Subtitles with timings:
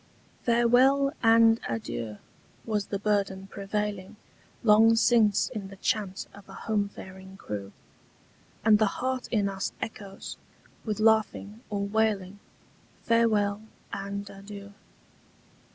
[0.45, 2.17] 'FAREWELL and adieu'
[2.65, 4.15] was the burden prevailing
[4.63, 7.71] Long since in the chant of a home faring crew;
[8.65, 10.37] And the heart in us echoes,
[10.85, 12.39] with laughing or wailing,
[13.03, 13.61] Farewell
[13.93, 14.73] and adieu.